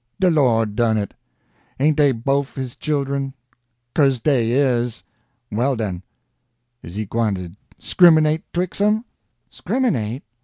De 0.19 0.31
Lord 0.31 0.75
done 0.75 0.97
it. 0.97 1.13
Ain' 1.79 1.93
dey 1.93 2.11
bofe 2.11 2.55
his 2.55 2.75
children? 2.75 3.35
'Cose 3.93 4.19
dey 4.19 4.49
is. 4.49 5.03
Well, 5.51 5.75
den! 5.75 6.01
is 6.81 6.95
he 6.95 7.05
gwine 7.05 7.35
to 7.35 7.51
scriminate 7.79 8.41
'twixt 8.51 8.81
'em?" 8.81 9.05
"Scriminate! 9.51 10.23